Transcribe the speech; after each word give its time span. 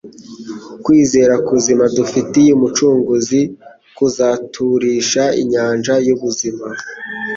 Kwizera 0.83 1.33
kuzima 1.47 1.83
dufitiye 1.95 2.51
Umucunguzi 2.57 3.41
kuzaturisha 3.97 5.23
inyanja 5.41 5.93
y'ubuzima 6.07 6.65